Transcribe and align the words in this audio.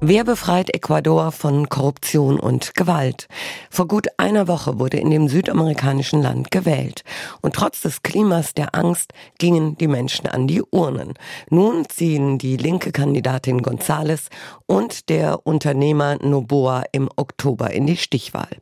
Wer 0.00 0.22
befreit 0.22 0.72
Ecuador 0.72 1.32
von 1.32 1.68
Korruption 1.68 2.38
und 2.38 2.76
Gewalt? 2.76 3.26
Vor 3.68 3.88
gut 3.88 4.06
einer 4.16 4.46
Woche 4.46 4.78
wurde 4.78 4.96
in 4.96 5.10
dem 5.10 5.26
südamerikanischen 5.26 6.22
Land 6.22 6.52
gewählt. 6.52 7.02
Und 7.40 7.56
trotz 7.56 7.80
des 7.80 8.04
Klimas 8.04 8.54
der 8.54 8.76
Angst 8.76 9.12
gingen 9.38 9.76
die 9.76 9.88
Menschen 9.88 10.28
an 10.28 10.46
die 10.46 10.62
Urnen. 10.62 11.14
Nun 11.50 11.84
ziehen 11.88 12.38
die 12.38 12.56
linke 12.56 12.92
Kandidatin 12.92 13.60
González 13.60 14.28
und 14.66 15.08
der 15.08 15.44
Unternehmer 15.44 16.16
Noboa 16.22 16.84
im 16.92 17.08
Oktober 17.16 17.72
in 17.72 17.88
die 17.88 17.96
Stichwahl. 17.96 18.56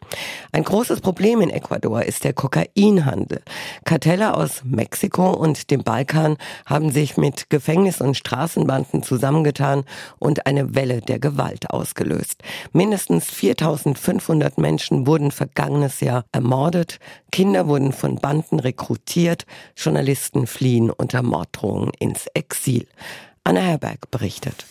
Ein 0.52 0.64
großes 0.64 1.02
Problem 1.02 1.42
in 1.42 1.50
Ecuador 1.50 2.02
ist 2.02 2.24
der 2.24 2.32
Kokainhandel. 2.32 3.42
Kartelle 3.84 4.34
aus 4.34 4.62
Mexiko 4.64 5.32
und 5.32 5.70
dem 5.70 5.84
Balkan 5.84 6.38
haben 6.64 6.92
sich 6.92 7.18
mit 7.18 7.50
Gefängnis- 7.50 8.00
und 8.00 8.16
Straßenbanden 8.16 9.02
zusammengetan 9.02 9.84
und 10.18 10.46
eine 10.46 10.74
Welle 10.74 11.02
der 11.02 11.25
Gewalt 11.26 11.70
ausgelöst. 11.70 12.44
Mindestens 12.72 13.24
4500 13.26 14.58
Menschen 14.58 15.08
wurden 15.08 15.32
vergangenes 15.32 15.98
Jahr 15.98 16.24
ermordet, 16.30 17.00
Kinder 17.32 17.66
wurden 17.66 17.92
von 17.92 18.14
Banden 18.14 18.60
rekrutiert, 18.60 19.44
Journalisten 19.76 20.46
fliehen 20.46 20.88
unter 20.90 21.22
Morddrohungen 21.22 21.90
ins 21.98 22.28
Exil. 22.34 22.86
Anna 23.42 23.60
Herberg 23.60 24.08
berichtet. 24.12 24.66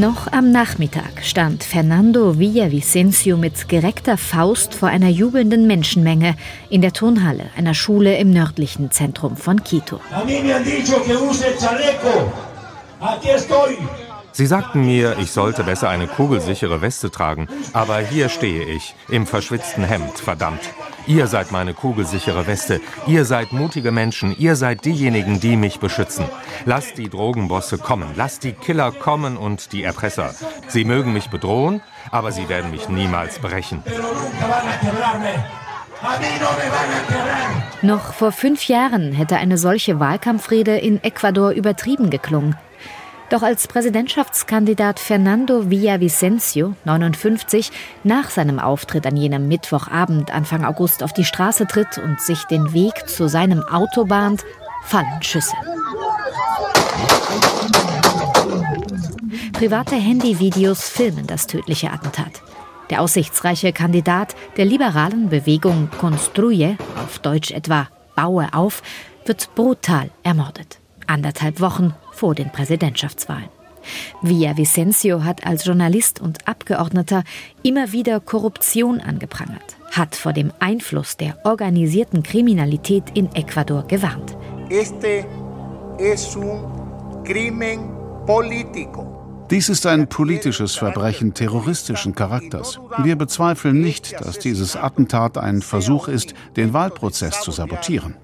Noch 0.00 0.30
am 0.30 0.52
Nachmittag 0.52 1.24
stand 1.24 1.64
Fernando 1.64 2.38
Villavicencio 2.38 3.36
mit 3.36 3.68
gereckter 3.68 4.16
Faust 4.16 4.72
vor 4.72 4.88
einer 4.88 5.08
jubelnden 5.08 5.66
Menschenmenge 5.66 6.36
in 6.70 6.82
der 6.82 6.92
Turnhalle 6.92 7.50
einer 7.56 7.74
Schule 7.74 8.16
im 8.16 8.30
nördlichen 8.30 8.92
Zentrum 8.92 9.36
von 9.36 9.64
Quito. 9.64 9.98
Sie 14.30 14.46
sagten 14.46 14.86
mir, 14.86 15.16
ich 15.18 15.32
sollte 15.32 15.64
besser 15.64 15.88
eine 15.88 16.06
kugelsichere 16.06 16.80
Weste 16.80 17.10
tragen, 17.10 17.48
aber 17.72 17.98
hier 17.98 18.28
stehe 18.28 18.66
ich, 18.66 18.94
im 19.08 19.26
verschwitzten 19.26 19.82
Hemd, 19.82 20.16
verdammt. 20.16 20.60
Ihr 21.08 21.26
seid 21.26 21.52
meine 21.52 21.72
kugelsichere 21.72 22.46
Weste, 22.46 22.82
ihr 23.06 23.24
seid 23.24 23.52
mutige 23.52 23.92
Menschen, 23.92 24.36
ihr 24.38 24.56
seid 24.56 24.84
diejenigen, 24.84 25.40
die 25.40 25.56
mich 25.56 25.80
beschützen. 25.80 26.26
Lasst 26.66 26.98
die 26.98 27.08
Drogenbosse 27.08 27.78
kommen, 27.78 28.10
lasst 28.14 28.44
die 28.44 28.52
Killer 28.52 28.92
kommen 28.92 29.38
und 29.38 29.72
die 29.72 29.84
Erpresser. 29.84 30.34
Sie 30.68 30.84
mögen 30.84 31.14
mich 31.14 31.30
bedrohen, 31.30 31.80
aber 32.10 32.30
sie 32.30 32.50
werden 32.50 32.70
mich 32.70 32.90
niemals 32.90 33.38
brechen. 33.38 33.82
Noch 37.80 38.12
vor 38.12 38.30
fünf 38.30 38.68
Jahren 38.68 39.12
hätte 39.12 39.38
eine 39.38 39.56
solche 39.56 39.98
Wahlkampfrede 39.98 40.76
in 40.76 41.02
Ecuador 41.02 41.52
übertrieben 41.52 42.10
geklungen. 42.10 42.54
Doch 43.30 43.42
als 43.42 43.68
Präsidentschaftskandidat 43.68 44.98
Fernando 44.98 45.68
Villavicencio, 45.68 46.74
59, 46.84 47.70
nach 48.02 48.30
seinem 48.30 48.58
Auftritt 48.58 49.06
an 49.06 49.16
jenem 49.16 49.48
Mittwochabend 49.48 50.30
Anfang 50.30 50.64
August 50.64 51.02
auf 51.02 51.12
die 51.12 51.26
Straße 51.26 51.66
tritt 51.66 51.98
und 51.98 52.22
sich 52.22 52.44
den 52.44 52.72
Weg 52.72 53.06
zu 53.06 53.28
seinem 53.28 53.62
Auto 53.62 54.06
bahnt, 54.06 54.46
fallen 54.84 55.22
Schüsse. 55.22 55.54
Private 59.52 59.96
Handyvideos 59.96 60.88
filmen 60.88 61.26
das 61.26 61.46
tödliche 61.46 61.92
Attentat. 61.92 62.42
Der 62.88 63.02
aussichtsreiche 63.02 63.74
Kandidat 63.74 64.36
der 64.56 64.64
liberalen 64.64 65.28
Bewegung 65.28 65.90
Construye, 65.98 66.78
auf 67.04 67.18
Deutsch 67.18 67.50
etwa 67.50 67.88
Baue 68.16 68.48
auf, 68.54 68.82
wird 69.26 69.54
brutal 69.54 70.08
ermordet. 70.22 70.78
Anderthalb 71.08 71.60
Wochen 71.60 71.94
vor 72.12 72.34
den 72.34 72.50
Präsidentschaftswahlen. 72.52 73.48
Via 74.22 74.56
Vicencio 74.56 75.24
hat 75.24 75.46
als 75.46 75.64
Journalist 75.64 76.20
und 76.20 76.46
Abgeordneter 76.46 77.24
immer 77.62 77.92
wieder 77.92 78.20
Korruption 78.20 79.00
angeprangert, 79.00 79.76
hat 79.92 80.14
vor 80.14 80.32
dem 80.32 80.52
Einfluss 80.58 81.16
der 81.16 81.38
organisierten 81.44 82.22
Kriminalität 82.22 83.04
in 83.14 83.32
Ecuador 83.34 83.86
gewarnt. 83.86 84.36
Este 84.68 85.24
es 85.98 86.36
un 86.36 87.24
crimen 87.24 87.90
político. 88.26 89.46
Dies 89.50 89.70
ist 89.70 89.86
ein 89.86 90.08
politisches 90.08 90.76
Verbrechen 90.76 91.32
terroristischen 91.32 92.14
Charakters. 92.14 92.78
Wir 93.02 93.16
bezweifeln 93.16 93.80
nicht, 93.80 94.12
dass 94.20 94.38
dieses 94.38 94.76
Attentat 94.76 95.38
ein 95.38 95.62
Versuch 95.62 96.08
ist, 96.08 96.34
den 96.56 96.74
Wahlprozess 96.74 97.40
zu 97.40 97.50
sabotieren. 97.50 98.16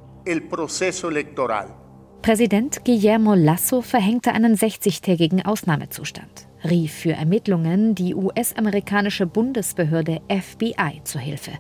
Präsident 2.25 2.87
Guillermo 2.87 3.35
Lasso 3.35 3.83
verhängte 3.83 4.33
einen 4.33 4.57
60-tägigen 4.57 5.45
Ausnahmezustand, 5.45 6.49
rief 6.65 6.95
für 6.95 7.13
Ermittlungen 7.13 7.95
die 7.95 8.15
US-amerikanische 8.15 9.27
Bundesbehörde 9.27 10.23
FBI 10.31 11.03
zu 11.05 11.19
Hilfe. 11.19 11.51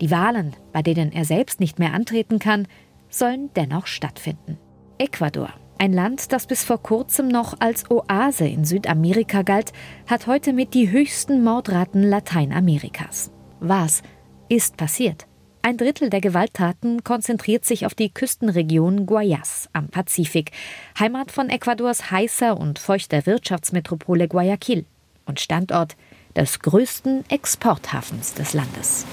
Die 0.00 0.10
Wahlen, 0.10 0.56
bei 0.72 0.80
denen 0.80 1.12
er 1.12 1.26
selbst 1.26 1.60
nicht 1.60 1.78
mehr 1.78 1.92
antreten 1.92 2.38
kann, 2.38 2.66
sollen 3.10 3.50
dennoch 3.54 3.86
stattfinden. 3.86 4.56
Ecuador, 4.96 5.50
ein 5.76 5.92
Land, 5.92 6.32
das 6.32 6.46
bis 6.46 6.64
vor 6.64 6.82
kurzem 6.82 7.28
noch 7.28 7.60
als 7.60 7.90
Oase 7.90 8.48
in 8.48 8.64
Südamerika 8.64 9.42
galt, 9.42 9.74
hat 10.06 10.26
heute 10.26 10.54
mit 10.54 10.72
die 10.72 10.90
höchsten 10.90 11.44
Mordraten 11.44 12.02
Lateinamerikas. 12.02 13.30
Was 13.60 14.02
ist 14.48 14.78
passiert? 14.78 15.26
Ein 15.62 15.76
Drittel 15.76 16.08
der 16.08 16.20
Gewalttaten 16.20 17.02
konzentriert 17.02 17.64
sich 17.64 17.84
auf 17.84 17.94
die 17.94 18.10
Küstenregion 18.10 19.06
Guayas 19.06 19.68
am 19.72 19.88
Pazifik, 19.88 20.52
Heimat 20.98 21.32
von 21.32 21.50
Ecuadors 21.50 22.10
heißer 22.10 22.56
und 22.56 22.78
feuchter 22.78 23.26
Wirtschaftsmetropole 23.26 24.28
Guayaquil 24.28 24.84
und 25.26 25.40
Standort 25.40 25.96
des 26.36 26.60
größten 26.60 27.24
Exporthafens 27.28 28.34
des 28.34 28.54
Landes. 28.54 29.04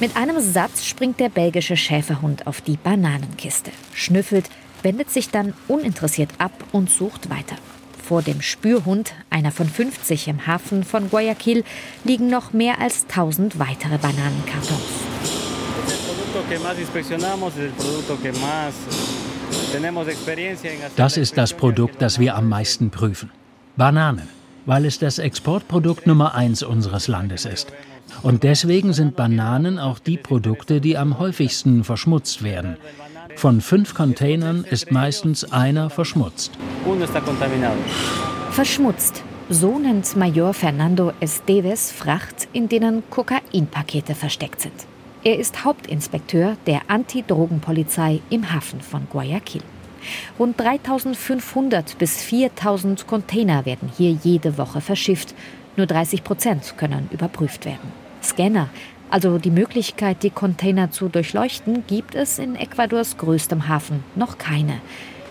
Mit 0.00 0.16
einem 0.16 0.40
Satz 0.40 0.84
springt 0.84 1.20
der 1.20 1.28
belgische 1.28 1.76
Schäferhund 1.76 2.46
auf 2.48 2.60
die 2.60 2.76
Bananenkiste, 2.76 3.70
schnüffelt, 3.94 4.50
wendet 4.82 5.08
sich 5.08 5.30
dann 5.30 5.54
uninteressiert 5.68 6.30
ab 6.38 6.52
und 6.72 6.90
sucht 6.90 7.30
weiter. 7.30 7.56
Vor 8.06 8.20
dem 8.20 8.42
Spürhund, 8.42 9.14
einer 9.30 9.50
von 9.50 9.66
50 9.66 10.28
im 10.28 10.46
Hafen 10.46 10.84
von 10.84 11.08
Guayaquil, 11.08 11.64
liegen 12.04 12.28
noch 12.28 12.52
mehr 12.52 12.78
als 12.78 13.06
1000 13.08 13.58
weitere 13.58 13.96
Bananenkartons. 13.96 14.82
Das 20.96 21.16
ist 21.16 21.38
das 21.38 21.54
Produkt, 21.54 22.02
das 22.02 22.18
wir 22.18 22.36
am 22.36 22.48
meisten 22.50 22.90
prüfen. 22.90 23.30
Bananen, 23.76 24.28
weil 24.66 24.84
es 24.84 24.98
das 24.98 25.18
Exportprodukt 25.18 26.06
Nummer 26.06 26.34
eins 26.34 26.62
unseres 26.62 27.08
Landes 27.08 27.46
ist. 27.46 27.72
Und 28.22 28.42
deswegen 28.42 28.92
sind 28.92 29.16
Bananen 29.16 29.78
auch 29.78 29.98
die 29.98 30.18
Produkte, 30.18 30.82
die 30.82 30.98
am 30.98 31.18
häufigsten 31.18 31.84
verschmutzt 31.84 32.42
werden. 32.42 32.76
Von 33.36 33.60
fünf 33.60 33.94
Containern 33.94 34.64
ist 34.64 34.90
meistens 34.90 35.50
einer 35.52 35.90
verschmutzt. 35.90 36.52
Verschmutzt. 38.50 39.22
So 39.50 39.78
nennt 39.78 40.16
Major 40.16 40.54
Fernando 40.54 41.12
Esteves 41.20 41.92
Fracht, 41.92 42.48
in 42.52 42.68
denen 42.68 43.02
Kokainpakete 43.10 44.14
versteckt 44.14 44.62
sind. 44.62 44.86
Er 45.22 45.38
ist 45.38 45.64
Hauptinspekteur 45.64 46.56
der 46.66 46.82
Anti-Drogen-Polizei 46.88 48.20
im 48.30 48.52
Hafen 48.52 48.80
von 48.80 49.06
Guayaquil. 49.10 49.62
Rund 50.38 50.58
3500 50.60 51.98
bis 51.98 52.22
4000 52.22 53.06
Container 53.06 53.66
werden 53.66 53.90
hier 53.96 54.12
jede 54.12 54.56
Woche 54.58 54.80
verschifft. 54.80 55.34
Nur 55.76 55.86
30 55.86 56.24
Prozent 56.24 56.74
können 56.76 57.08
überprüft 57.10 57.64
werden. 57.64 57.92
Scanner, 58.22 58.70
also 59.10 59.38
die 59.38 59.50
Möglichkeit, 59.50 60.22
die 60.22 60.30
Container 60.30 60.90
zu 60.90 61.08
durchleuchten, 61.08 61.86
gibt 61.86 62.14
es 62.14 62.38
in 62.38 62.56
Ecuadors 62.56 63.16
größtem 63.18 63.68
Hafen 63.68 64.04
noch 64.16 64.38
keine. 64.38 64.80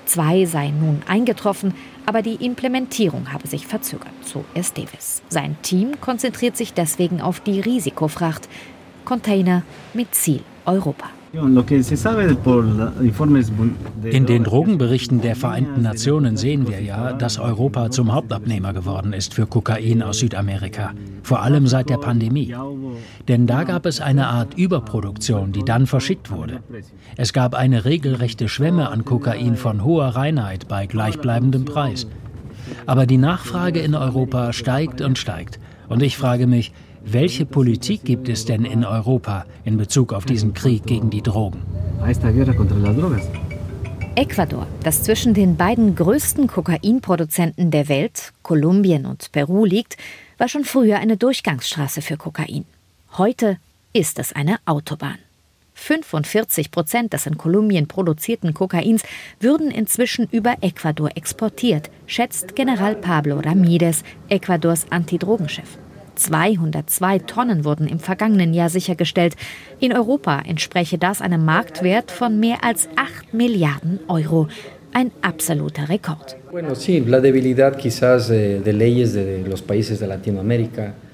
Zwei 0.06 0.46
seien 0.46 0.80
nun 0.80 1.02
eingetroffen, 1.08 1.74
aber 2.06 2.22
die 2.22 2.36
Implementierung 2.46 3.32
habe 3.32 3.48
sich 3.48 3.68
verzögert, 3.68 4.14
so 4.24 4.44
Esteves. 4.54 5.22
Sein 5.30 5.56
Team 5.62 6.00
konzentriert 6.02 6.58
sich 6.58 6.74
deswegen 6.74 7.22
auf 7.22 7.40
die 7.40 7.60
Risikofracht, 7.60 8.50
Container 9.06 9.64
mit 9.94 10.14
Ziel 10.14 10.42
Europa. 10.66 11.10
In 14.04 14.26
den 14.28 14.44
Drogenberichten 14.44 15.22
der 15.22 15.36
Vereinten 15.36 15.82
Nationen 15.82 16.38
sehen 16.38 16.68
wir 16.68 16.80
ja, 16.80 17.14
dass 17.14 17.40
Europa 17.40 17.90
zum 17.90 18.14
Hauptabnehmer 18.14 18.72
geworden 18.72 19.14
ist 19.14 19.34
für 19.34 19.48
Kokain 19.48 20.04
aus 20.04 20.20
Südamerika, 20.20 20.92
vor 21.24 21.42
allem 21.42 21.66
seit 21.66 21.90
der 21.90 21.98
Pandemie. 21.98 22.54
Denn 23.28 23.48
da 23.48 23.64
gab 23.64 23.88
es 23.88 24.00
eine 24.00 24.28
Art 24.28 24.54
Überproduktion, 24.54 25.52
die 25.54 25.66
dann 25.66 25.88
verschickt 25.88 26.30
wurde. 26.30 26.60
Es 27.18 27.34
gab 27.34 27.56
eine 27.56 27.84
regelrechte 27.84 28.48
Schwemme 28.48 28.90
an 28.90 29.04
Kokain 29.04 29.58
von 29.58 29.84
hoher 29.84 30.10
Reinheit 30.10 30.68
bei 30.68 30.86
gleichbleibendem 30.86 31.66
Preis. 31.66 32.06
Aber 32.86 33.08
die 33.08 33.18
Nachfrage 33.18 33.80
in 33.80 33.96
Europa 33.96 34.54
steigt 34.54 35.02
und 35.02 35.18
steigt. 35.18 35.60
Und 35.90 36.04
ich 36.04 36.16
frage 36.16 36.46
mich, 36.46 36.74
welche 37.06 37.46
Politik 37.46 38.06
gibt 38.06 38.30
es 38.30 38.46
denn 38.46 38.66
in 38.66 38.86
Europa 38.86 39.46
in 39.66 39.78
Bezug 39.78 40.14
auf 40.14 40.26
diesen 40.26 40.54
Krieg 40.54 40.86
gegen 40.86 41.10
die 41.10 41.22
Drogen? 41.22 41.62
Ecuador, 44.16 44.68
das 44.84 45.04
zwischen 45.04 45.34
den 45.34 45.58
beiden 45.58 45.96
größten 45.96 46.48
Kokainproduzenten 46.48 47.72
der 47.72 47.90
Welt, 47.90 48.32
Kolumbien 48.42 49.06
und 49.06 49.32
Peru, 49.32 49.66
liegt, 49.66 49.98
war 50.38 50.48
schon 50.48 50.64
früher 50.64 51.00
eine 51.00 51.18
Durchgangsstraße 51.18 52.02
für 52.02 52.18
Kokain. 52.18 52.66
Heute 53.18 53.58
ist 53.92 54.18
es 54.20 54.34
eine 54.34 54.58
Autobahn. 54.66 55.18
45 55.74 56.72
Prozent 56.72 57.14
des 57.14 57.26
in 57.26 57.38
Kolumbien 57.38 57.88
produzierten 57.88 58.54
Kokains 58.54 59.04
würden 59.40 59.72
inzwischen 59.72 60.28
über 60.32 60.56
Ecuador 60.62 61.10
exportiert, 61.16 61.90
schätzt 62.06 62.56
General 62.56 62.96
Pablo 62.96 63.40
Ramírez, 63.40 64.04
Ecuadors 64.30 64.86
Antidrogenchef. 64.90 65.78
202 66.16 67.20
Tonnen 67.20 67.66
wurden 67.66 67.88
im 67.88 68.00
vergangenen 68.00 68.54
Jahr 68.54 68.70
sichergestellt. 68.70 69.36
In 69.80 69.94
Europa 69.94 70.40
entspräche 70.40 70.98
das 70.98 71.22
einem 71.22 71.46
Marktwert 71.46 72.12
von 72.12 72.40
mehr 72.40 72.64
als 72.64 72.88
8 72.96 73.34
Milliarden 73.34 74.00
Euro. 74.08 74.48
Ein 74.94 75.12
absoluter 75.22 75.90
Rekord. 75.90 76.43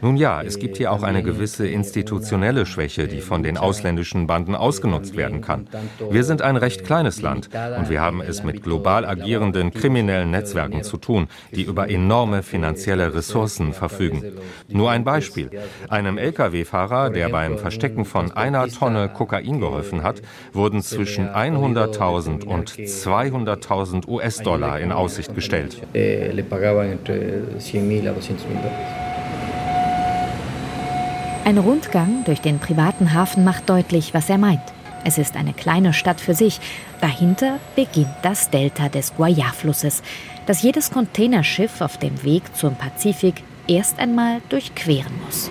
Nun 0.01 0.17
ja, 0.17 0.41
es 0.41 0.59
gibt 0.59 0.75
hier 0.75 0.91
auch 0.91 1.01
eine 1.01 1.23
gewisse 1.23 1.65
institutionelle 1.65 2.65
Schwäche, 2.65 3.07
die 3.07 3.21
von 3.21 3.41
den 3.41 3.57
ausländischen 3.57 4.27
Banden 4.27 4.53
ausgenutzt 4.53 5.15
werden 5.15 5.39
kann. 5.39 5.67
Wir 6.09 6.25
sind 6.25 6.41
ein 6.41 6.57
recht 6.57 6.83
kleines 6.83 7.21
Land 7.21 7.49
und 7.77 7.89
wir 7.89 8.01
haben 8.01 8.21
es 8.21 8.43
mit 8.43 8.63
global 8.63 9.05
agierenden 9.05 9.71
kriminellen 9.71 10.31
Netzwerken 10.31 10.83
zu 10.83 10.97
tun, 10.97 11.27
die 11.55 11.63
über 11.63 11.89
enorme 11.89 12.43
finanzielle 12.43 13.13
Ressourcen 13.13 13.71
verfügen. 13.71 14.23
Nur 14.67 14.91
ein 14.91 15.05
Beispiel. 15.05 15.49
Einem 15.87 16.17
Lkw-Fahrer, 16.17 17.11
der 17.11 17.29
beim 17.29 17.57
Verstecken 17.57 18.03
von 18.03 18.31
einer 18.31 18.67
Tonne 18.67 19.07
Kokain 19.07 19.61
geholfen 19.61 20.03
hat, 20.03 20.21
wurden 20.51 20.81
zwischen 20.81 21.29
100.000 21.29 22.43
und 22.43 22.71
200.000 22.71 24.05
US-Dollar 24.05 24.81
in 24.81 24.91
Aussicht 24.91 25.28
gestellt. 25.33 25.77
Eh, 25.93 26.31
ein 31.49 31.57
Rundgang 31.57 32.23
durch 32.25 32.41
den 32.41 32.59
privaten 32.59 33.13
Hafen 33.15 33.43
macht 33.43 33.69
deutlich, 33.69 34.13
was 34.13 34.29
er 34.29 34.37
meint. 34.37 34.61
Es 35.03 35.17
ist 35.17 35.35
eine 35.35 35.53
kleine 35.53 35.93
Stadt 35.93 36.21
für 36.21 36.35
sich. 36.35 36.59
Dahinter 37.01 37.57
beginnt 37.75 38.13
das 38.21 38.51
Delta 38.51 38.87
des 38.87 39.15
Guayá-Flusses, 39.15 40.03
das 40.45 40.61
jedes 40.61 40.91
Containerschiff 40.91 41.81
auf 41.81 41.97
dem 41.97 42.23
Weg 42.23 42.43
zum 42.55 42.75
Pazifik 42.75 43.41
erst 43.67 43.97
einmal 43.97 44.41
durchqueren 44.49 45.13
muss. 45.25 45.49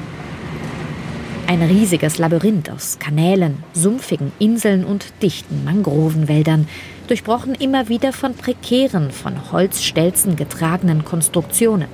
Ein 1.48 1.62
riesiges 1.62 2.18
Labyrinth 2.18 2.68
aus 2.68 2.98
Kanälen, 2.98 3.62
sumpfigen 3.72 4.32
Inseln 4.38 4.84
und 4.84 5.14
dichten 5.22 5.64
Mangrovenwäldern, 5.64 6.68
durchbrochen 7.06 7.54
immer 7.54 7.88
wieder 7.88 8.12
von 8.12 8.34
prekären, 8.34 9.10
von 9.10 9.50
Holzstelzen 9.50 10.36
getragenen 10.36 11.06
Konstruktionen. 11.06 11.88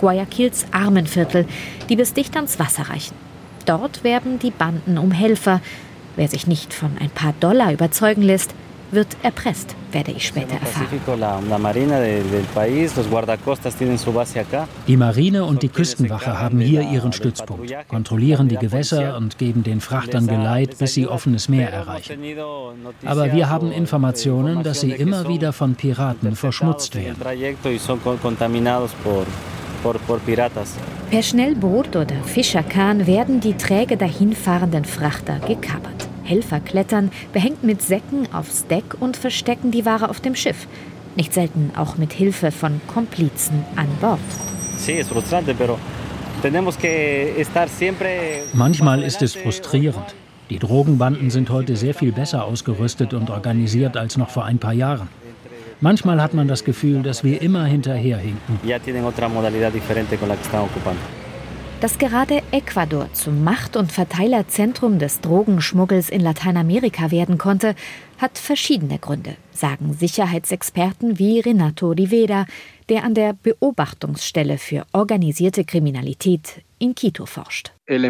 Guayaquils 0.00 0.66
Armenviertel, 0.72 1.46
die 1.88 1.96
bis 1.96 2.12
dicht 2.12 2.36
ans 2.36 2.58
Wasser 2.58 2.90
reichen. 2.90 3.14
Dort 3.64 4.04
werben 4.04 4.38
die 4.38 4.50
Banden 4.50 4.98
um 4.98 5.12
Helfer. 5.12 5.62
Wer 6.16 6.28
sich 6.28 6.46
nicht 6.46 6.74
von 6.74 6.90
ein 7.00 7.08
paar 7.08 7.32
Dollar 7.40 7.72
überzeugen 7.72 8.20
lässt, 8.20 8.54
wird 8.92 9.16
erpresst, 9.22 9.74
werde 9.92 10.12
ich 10.12 10.26
später 10.26 10.54
erfahren. 10.54 10.86
Die 14.86 14.96
Marine 14.96 15.44
und 15.44 15.62
die 15.62 15.68
Küstenwache 15.68 16.38
haben 16.38 16.60
hier 16.60 16.82
ihren 16.82 17.12
Stützpunkt, 17.12 17.72
kontrollieren 17.88 18.48
die 18.48 18.56
Gewässer 18.56 19.16
und 19.16 19.38
geben 19.38 19.62
den 19.62 19.80
Frachtern 19.80 20.26
Geleit, 20.26 20.78
bis 20.78 20.94
sie 20.94 21.06
offenes 21.06 21.48
Meer 21.48 21.72
erreichen. 21.72 22.20
Aber 23.04 23.32
wir 23.32 23.48
haben 23.48 23.72
Informationen, 23.72 24.62
dass 24.62 24.80
sie 24.80 24.92
immer 24.92 25.28
wieder 25.28 25.52
von 25.52 25.74
Piraten 25.74 26.36
verschmutzt 26.36 26.94
werden. 26.96 27.16
Per 31.10 31.22
Schnellboot 31.22 31.96
oder 31.96 32.14
Fischerkahn 32.24 33.06
werden 33.06 33.40
die 33.40 33.54
träge 33.54 33.96
dahinfahrenden 33.96 34.84
Frachter 34.84 35.38
gekapert. 35.40 36.09
Helfer 36.30 36.60
klettern, 36.60 37.10
behängt 37.32 37.64
mit 37.64 37.82
Säcken 37.82 38.32
aufs 38.32 38.66
Deck 38.68 38.84
und 39.00 39.16
verstecken 39.16 39.72
die 39.72 39.84
Ware 39.84 40.08
auf 40.08 40.20
dem 40.20 40.36
Schiff. 40.36 40.68
Nicht 41.16 41.34
selten 41.34 41.72
auch 41.76 41.98
mit 41.98 42.12
Hilfe 42.12 42.52
von 42.52 42.80
Komplizen 42.86 43.64
an 43.74 43.88
Bord. 44.00 44.20
Manchmal 48.54 49.02
ist 49.02 49.22
es 49.22 49.34
frustrierend. 49.34 50.14
Die 50.50 50.58
Drogenbanden 50.58 51.30
sind 51.30 51.50
heute 51.50 51.76
sehr 51.76 51.94
viel 51.94 52.12
besser 52.12 52.44
ausgerüstet 52.44 53.12
und 53.12 53.28
organisiert 53.28 53.96
als 53.96 54.16
noch 54.16 54.30
vor 54.30 54.44
ein 54.44 54.58
paar 54.58 54.72
Jahren. 54.72 55.08
Manchmal 55.80 56.22
hat 56.22 56.34
man 56.34 56.46
das 56.46 56.64
Gefühl, 56.64 57.02
dass 57.02 57.24
wir 57.24 57.42
immer 57.42 57.64
hinterherhinken. 57.64 58.60
Dass 61.80 61.96
gerade 61.96 62.42
Ecuador 62.50 63.10
zum 63.14 63.42
Macht- 63.42 63.74
und 63.74 63.90
Verteilerzentrum 63.90 64.98
des 64.98 65.22
Drogenschmuggels 65.22 66.10
in 66.10 66.20
Lateinamerika 66.20 67.10
werden 67.10 67.38
konnte, 67.38 67.74
hat 68.18 68.36
verschiedene 68.36 68.98
Gründe, 68.98 69.36
sagen 69.50 69.94
Sicherheitsexperten 69.94 71.18
wie 71.18 71.40
Renato 71.40 71.92
Rivera, 71.92 72.44
der 72.90 73.04
an 73.04 73.14
der 73.14 73.32
Beobachtungsstelle 73.32 74.58
für 74.58 74.84
organisierte 74.92 75.64
Kriminalität 75.64 76.62
in 76.80 76.94
Quito 76.94 77.26
forscht. 77.26 77.72
Es 77.86 78.02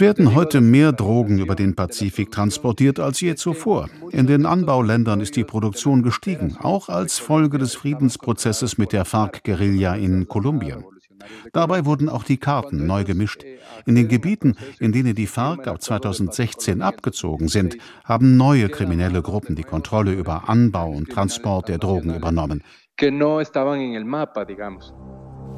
werden 0.00 0.34
heute 0.34 0.60
mehr 0.60 0.92
Drogen 0.92 1.38
über 1.38 1.54
den 1.54 1.74
Pazifik 1.74 2.30
transportiert 2.30 3.00
als 3.00 3.20
je 3.20 3.34
zuvor. 3.34 3.88
In 4.12 4.26
den 4.26 4.46
Anbauländern 4.46 5.20
ist 5.20 5.36
die 5.36 5.44
Produktion 5.44 6.02
gestiegen, 6.02 6.56
auch 6.60 6.88
als 6.88 7.18
Folge 7.18 7.58
des 7.58 7.74
Friedensprozesses 7.74 8.78
mit 8.78 8.92
der 8.92 9.04
FARC-Guerilla 9.04 9.94
in 9.96 10.28
Kolumbien. 10.28 10.84
Dabei 11.52 11.84
wurden 11.84 12.08
auch 12.08 12.24
die 12.24 12.36
Karten 12.36 12.86
neu 12.86 13.04
gemischt. 13.04 13.44
In 13.86 13.94
den 13.94 14.08
Gebieten, 14.08 14.56
in 14.78 14.92
denen 14.92 15.14
die 15.14 15.26
FARC 15.26 15.66
ab 15.66 15.82
2016 15.82 16.82
abgezogen 16.82 17.48
sind, 17.48 17.76
haben 18.04 18.36
neue 18.36 18.68
kriminelle 18.68 19.22
Gruppen 19.22 19.56
die 19.56 19.64
Kontrolle 19.64 20.12
über 20.12 20.48
Anbau 20.48 20.90
und 20.90 21.10
Transport 21.10 21.68
der 21.68 21.78
Drogen 21.78 22.14
übernommen. 22.14 22.62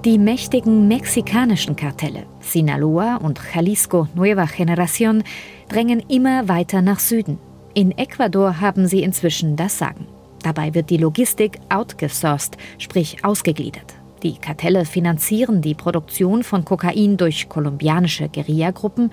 Die 0.04 0.18
mächtigen 0.18 0.88
mexikanischen 0.88 1.76
Kartelle 1.76 2.26
Sinaloa 2.40 3.16
und 3.16 3.38
Jalisco 3.54 4.08
Nueva 4.14 4.44
Generación 4.44 5.22
drängen 5.68 6.00
immer 6.08 6.48
weiter 6.48 6.80
nach 6.80 7.00
Süden. 7.00 7.38
In 7.74 7.92
Ecuador 7.92 8.60
haben 8.60 8.86
sie 8.86 9.02
inzwischen 9.02 9.56
das 9.56 9.78
Sagen. 9.78 10.06
Dabei 10.42 10.74
wird 10.74 10.90
die 10.90 10.96
Logistik 10.96 11.58
outgesourced, 11.68 12.56
sprich 12.78 13.24
ausgegliedert. 13.24 13.99
Die 14.22 14.36
Kartelle 14.36 14.84
finanzieren 14.84 15.62
die 15.62 15.74
Produktion 15.74 16.42
von 16.42 16.66
Kokain 16.66 17.16
durch 17.16 17.48
kolumbianische 17.48 18.28
Guerillagruppen, 18.28 19.10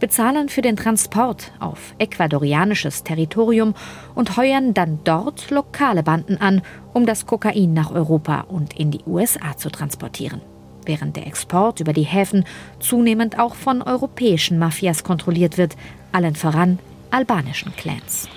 bezahlen 0.00 0.48
für 0.48 0.62
den 0.62 0.74
Transport 0.74 1.52
auf 1.60 1.94
ecuadorianisches 1.98 3.04
Territorium 3.04 3.74
und 4.16 4.36
heuern 4.36 4.74
dann 4.74 4.98
dort 5.04 5.50
lokale 5.50 6.02
Banden 6.02 6.38
an, 6.38 6.62
um 6.92 7.06
das 7.06 7.26
Kokain 7.26 7.72
nach 7.72 7.92
Europa 7.92 8.40
und 8.48 8.78
in 8.78 8.90
die 8.90 9.04
USA 9.06 9.56
zu 9.56 9.70
transportieren. 9.70 10.40
Während 10.84 11.16
der 11.16 11.26
Export 11.28 11.78
über 11.78 11.92
die 11.92 12.02
Häfen 12.02 12.44
zunehmend 12.80 13.38
auch 13.38 13.54
von 13.54 13.82
europäischen 13.82 14.58
Mafias 14.58 15.04
kontrolliert 15.04 15.56
wird, 15.56 15.76
allen 16.10 16.34
voran 16.34 16.80
albanischen 17.10 17.76
Clans. 17.76 18.28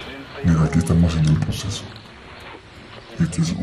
Mira, 0.44 0.66
aquí 0.66 0.80
estamos 0.80 1.16
en 1.16 1.26
el 1.26 1.40
proceso. 1.40 1.84
Este 3.20 3.42
es 3.42 3.56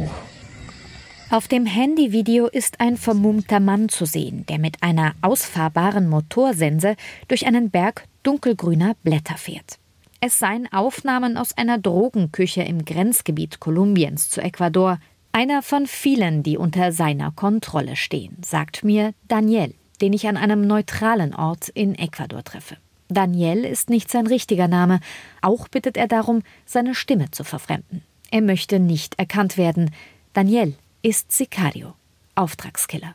auf 1.31 1.47
dem 1.49 1.67
Handyvideo 1.67 2.47
ist 2.47 2.81
ein 2.81 2.97
vermummter 2.97 3.61
Mann 3.61 3.89
zu 3.89 4.07
sehen, 4.07 4.47
der 4.47 4.59
mit 4.59 4.83
einer 4.83 5.13
ausfahrbaren 5.21 6.09
Motorsense 6.09 6.97
durch 7.29 7.47
einen 7.47 7.71
Berg 7.71 8.05
dunkelgrüner 8.23 8.95
Blätter 9.03 9.37
fährt. 9.37 9.79
Es 10.21 10.39
seien 10.39 10.73
Aufnahmen 10.73 11.37
aus 11.37 11.57
einer 11.57 11.79
Drogenküche 11.79 12.63
im 12.63 12.85
Grenzgebiet 12.85 13.61
Kolumbiens 13.61 14.31
zu 14.31 14.41
Ecuador, 14.41 14.99
einer 15.33 15.63
von 15.63 15.87
vielen, 15.87 16.43
die 16.43 16.57
unter 16.57 16.93
seiner 16.93 17.31
Kontrolle 17.31 17.95
stehen, 17.95 18.39
sagt 18.43 18.83
mir 18.83 19.13
Daniel, 19.29 19.75
den 20.01 20.13
ich 20.13 20.27
an 20.27 20.37
einem 20.37 20.67
neutralen 20.67 21.35
Ort 21.35 21.69
in 21.69 21.95
Ecuador 21.95 22.43
treffe. 22.43 22.77
Daniel 23.09 23.65
ist 23.65 23.91
nicht 23.91 24.11
sein 24.11 24.27
richtiger 24.27 24.69
Name, 24.69 25.01
auch 25.43 25.69
bittet 25.69 25.97
er 25.97 26.09
darum, 26.09 26.43
seine 26.67 26.95
Stimme 26.95 27.31
zu 27.31 27.45
verfremden. 27.45 28.03
Er 28.31 28.43
möchte 28.43 28.81
nicht 28.81 29.19
erkannt 29.19 29.57
werden. 29.57 29.91
Daniel 30.33 30.75
ist 31.03 31.31
Sicario, 31.31 31.95
Auftragskiller. 32.35 33.15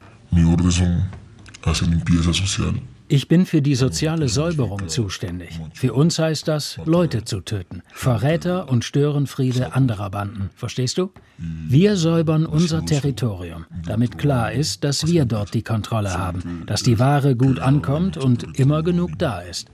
Ich 3.09 3.27
bin 3.27 3.45
für 3.45 3.61
die 3.61 3.75
soziale 3.75 4.29
Säuberung 4.29 4.87
zuständig. 4.87 5.59
Für 5.73 5.93
uns 5.93 6.17
heißt 6.17 6.47
das, 6.47 6.79
Leute 6.85 7.25
zu 7.25 7.41
töten. 7.41 7.83
Verräter 7.91 8.69
und 8.69 8.85
Störenfriede 8.85 9.73
anderer 9.73 10.09
Banden. 10.09 10.49
Verstehst 10.55 10.97
du? 10.97 11.11
Wir 11.37 11.97
säubern 11.97 12.45
unser 12.45 12.85
Territorium, 12.85 13.65
damit 13.85 14.17
klar 14.17 14.53
ist, 14.53 14.83
dass 14.83 15.05
wir 15.05 15.25
dort 15.25 15.53
die 15.53 15.63
Kontrolle 15.63 16.17
haben, 16.17 16.63
dass 16.65 16.83
die 16.83 16.99
Ware 16.99 17.35
gut 17.35 17.59
ankommt 17.59 18.17
und 18.17 18.57
immer 18.57 18.81
genug 18.81 19.19
da 19.19 19.41
ist. 19.41 19.67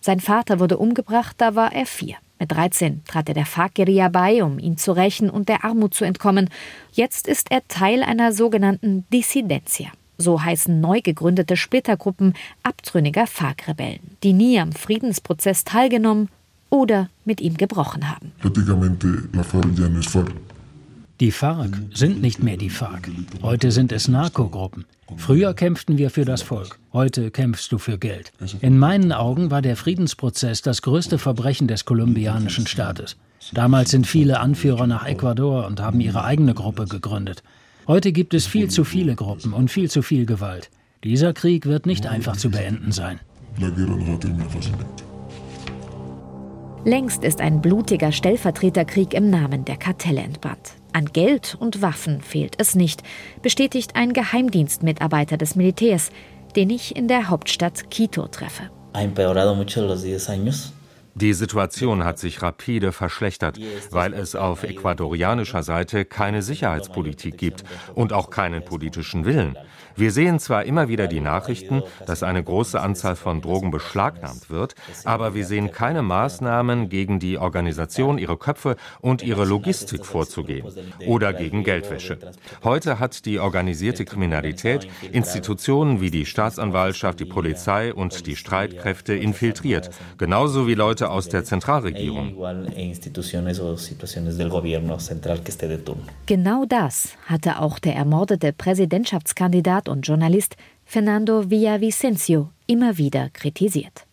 Sein 0.00 0.20
Vater 0.20 0.60
wurde 0.60 0.76
umgebracht, 0.76 1.36
da 1.38 1.54
war 1.54 1.72
er 1.72 1.86
vier. 1.86 2.16
Mit 2.38 2.52
13 2.52 3.02
trat 3.04 3.28
er 3.28 3.34
der 3.34 3.46
FARC-Guerilla 3.46 4.08
bei, 4.08 4.42
um 4.42 4.58
ihn 4.58 4.76
zu 4.76 4.92
rächen 4.92 5.30
und 5.30 5.48
der 5.48 5.64
Armut 5.64 5.94
zu 5.94 6.04
entkommen. 6.04 6.50
Jetzt 6.92 7.28
ist 7.28 7.50
er 7.50 7.66
Teil 7.68 8.02
einer 8.02 8.32
sogenannten 8.32 9.06
Dissidentia. 9.12 9.88
So 10.18 10.42
heißen 10.42 10.80
neu 10.80 11.00
gegründete 11.00 11.56
Splittergruppen 11.56 12.34
abtrünniger 12.62 13.26
FARC-Rebellen, 13.26 14.16
die 14.22 14.32
nie 14.32 14.60
am 14.60 14.72
Friedensprozess 14.72 15.64
teilgenommen 15.64 16.28
oder 16.70 17.08
mit 17.24 17.40
ihm 17.40 17.56
gebrochen 17.56 18.10
haben. 18.10 18.32
Die 21.20 21.30
FARC 21.30 21.70
sind 21.92 22.20
nicht 22.20 22.42
mehr 22.42 22.56
die 22.56 22.70
FARC. 22.70 23.08
Heute 23.40 23.70
sind 23.70 23.92
es 23.92 24.08
Narkogruppen. 24.08 24.84
Früher 25.16 25.54
kämpften 25.54 25.96
wir 25.96 26.10
für 26.10 26.24
das 26.24 26.42
Volk. 26.42 26.80
Heute 26.92 27.30
kämpfst 27.30 27.70
du 27.70 27.78
für 27.78 27.98
Geld. 27.98 28.32
In 28.60 28.78
meinen 28.78 29.12
Augen 29.12 29.52
war 29.52 29.62
der 29.62 29.76
Friedensprozess 29.76 30.62
das 30.62 30.82
größte 30.82 31.18
Verbrechen 31.18 31.68
des 31.68 31.84
kolumbianischen 31.84 32.66
Staates. 32.66 33.16
Damals 33.52 33.92
sind 33.92 34.08
viele 34.08 34.40
Anführer 34.40 34.88
nach 34.88 35.06
Ecuador 35.06 35.66
und 35.66 35.80
haben 35.80 36.00
ihre 36.00 36.24
eigene 36.24 36.52
Gruppe 36.52 36.86
gegründet. 36.86 37.44
Heute 37.86 38.10
gibt 38.10 38.34
es 38.34 38.46
viel 38.46 38.68
zu 38.68 38.82
viele 38.82 39.14
Gruppen 39.14 39.52
und 39.52 39.70
viel 39.70 39.88
zu 39.88 40.02
viel 40.02 40.26
Gewalt. 40.26 40.68
Dieser 41.04 41.32
Krieg 41.32 41.66
wird 41.66 41.86
nicht 41.86 42.06
einfach 42.06 42.36
zu 42.36 42.50
beenden 42.50 42.90
sein. 42.90 43.20
Längst 46.84 47.22
ist 47.22 47.40
ein 47.40 47.60
blutiger 47.60 48.10
Stellvertreterkrieg 48.10 49.14
im 49.14 49.30
Namen 49.30 49.64
der 49.64 49.76
Kartelle 49.76 50.22
entbrannt. 50.22 50.74
An 50.94 51.06
Geld 51.06 51.56
und 51.58 51.82
Waffen 51.82 52.20
fehlt 52.20 52.54
es 52.58 52.76
nicht, 52.76 53.02
bestätigt 53.42 53.96
ein 53.96 54.12
Geheimdienstmitarbeiter 54.12 55.36
des 55.36 55.56
Militärs, 55.56 56.10
den 56.54 56.70
ich 56.70 56.94
in 56.94 57.08
der 57.08 57.28
Hauptstadt 57.28 57.90
Quito 57.90 58.28
treffe. 58.28 58.70
Die 61.16 61.32
Situation 61.32 62.04
hat 62.04 62.18
sich 62.20 62.42
rapide 62.42 62.92
verschlechtert, 62.92 63.58
weil 63.90 64.14
es 64.14 64.36
auf 64.36 64.62
ecuadorianischer 64.62 65.64
Seite 65.64 66.04
keine 66.04 66.42
Sicherheitspolitik 66.42 67.38
gibt 67.38 67.64
und 67.96 68.12
auch 68.12 68.30
keinen 68.30 68.64
politischen 68.64 69.24
Willen. 69.24 69.58
Wir 69.96 70.10
sehen 70.10 70.38
zwar 70.38 70.64
immer 70.64 70.88
wieder 70.88 71.06
die 71.06 71.20
Nachrichten, 71.20 71.82
dass 72.06 72.22
eine 72.22 72.42
große 72.42 72.80
Anzahl 72.80 73.16
von 73.16 73.40
Drogen 73.40 73.70
beschlagnahmt 73.70 74.50
wird, 74.50 74.74
aber 75.04 75.34
wir 75.34 75.46
sehen 75.46 75.70
keine 75.70 76.02
Maßnahmen 76.02 76.88
gegen 76.88 77.20
die 77.20 77.38
Organisation, 77.38 78.18
ihre 78.18 78.36
Köpfe 78.36 78.76
und 79.00 79.22
ihre 79.22 79.44
Logistik 79.44 80.04
vorzugehen 80.04 80.66
oder 81.06 81.32
gegen 81.32 81.62
Geldwäsche. 81.62 82.18
Heute 82.64 82.98
hat 82.98 83.24
die 83.24 83.38
organisierte 83.38 84.04
Kriminalität 84.04 84.88
Institutionen 85.12 86.00
wie 86.00 86.10
die 86.10 86.26
Staatsanwaltschaft, 86.26 87.20
die 87.20 87.24
Polizei 87.24 87.94
und 87.94 88.26
die 88.26 88.36
Streitkräfte 88.36 89.14
infiltriert, 89.14 89.90
genauso 90.18 90.66
wie 90.66 90.74
Leute 90.74 91.10
aus 91.10 91.28
der 91.28 91.44
Zentralregierung. 91.44 92.34
Genau 96.26 96.64
das 96.68 97.08
hatte 97.26 97.60
auch 97.60 97.78
der 97.78 97.94
ermordete 97.94 98.52
Präsidentschaftskandidat 98.52 99.83
und 99.88 100.06
Journalist 100.06 100.56
Fernando 100.84 101.50
Villavicencio 101.50 102.50
immer 102.66 102.98
wieder 102.98 103.30
kritisiert. 103.30 104.06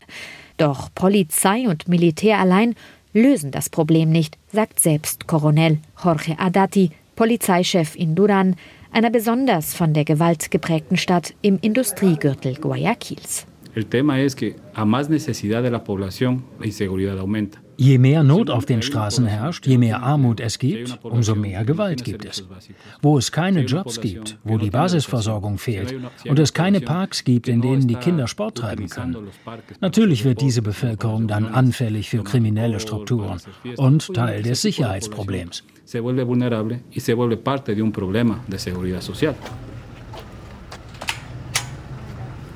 Doch 0.58 0.90
Polizei 0.94 1.68
und 1.68 1.88
Militär 1.88 2.40
allein 2.40 2.76
lösen 3.14 3.52
das 3.52 3.70
Problem 3.70 4.10
nicht, 4.10 4.38
sagt 4.52 4.80
selbst 4.80 5.28
Coronel 5.28 5.80
Jorge 6.04 6.38
Adati, 6.38 6.92
Polizeichef 7.16 7.96
in 7.96 8.16
Duran, 8.16 8.56
einer 8.92 9.10
besonders 9.10 9.74
von 9.74 9.94
der 9.94 10.06
Gewalt 10.06 10.52
geprägten 10.52 10.98
Stadt 10.98 11.34
im 11.42 11.58
Industriegürtel 11.62 12.56
Guayaquils. 12.56 13.46
El 13.74 13.86
tema 13.86 14.20
es 14.20 14.36
que 14.36 14.56
a 14.74 14.84
más 14.84 15.10
necesidad 15.10 15.64
de 15.64 15.72
la 15.72 15.84
población, 15.84 16.44
la 16.60 16.66
inseguridad 16.66 17.18
aumenta. 17.20 17.62
Je 17.82 17.98
mehr 17.98 18.22
Not 18.22 18.52
auf 18.52 18.68
den 18.68 18.84
Straßen 18.84 19.26
herrscht, 19.26 19.66
je 19.66 19.80
mehr 19.80 20.04
Armut 20.04 20.40
es 20.40 20.60
gibt, 20.60 21.00
umso 21.02 21.34
mehr 21.34 21.66
Gewalt 21.66 22.04
gibt 22.04 22.26
es. 22.26 22.48
Wo 23.02 23.18
es 23.18 23.32
keine 23.32 23.62
Jobs 23.62 24.00
gibt, 24.00 24.38
wo 24.44 24.60
die 24.60 24.70
Basisversorgung 24.70 25.58
fehlt 25.58 25.96
und 26.28 26.38
es 26.38 26.54
keine 26.54 26.80
Parks 26.82 27.24
gibt, 27.24 27.48
in 27.48 27.60
denen 27.60 27.88
die 27.88 27.96
Kinder 27.96 28.28
Sport 28.28 28.60
treiben 28.60 28.88
können. 28.88 29.18
Natürlich 29.80 30.24
wird 30.26 30.42
diese 30.42 30.62
Bevölkerung 30.62 31.28
dann 31.28 31.48
anfällig 31.48 32.12
für 32.12 32.24
kriminelle 32.24 32.80
Strukturen 32.80 33.42
und 33.78 34.14
Teil 34.14 34.44
des 34.44 34.62
Sicherheitsproblems. 34.62 35.64
Se 35.84 36.04
vuelve 36.04 36.28
vulnerable 36.28 36.82
y 36.92 37.00
se 37.00 37.16
vuelve 37.16 37.38
parte 37.38 37.74
de 37.74 37.82
un 37.82 37.92
problema 37.92 38.40
de 38.48 38.60
seguridad 38.60 39.02
social. 39.02 39.34